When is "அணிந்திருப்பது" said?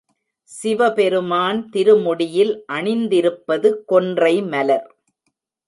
2.71-3.71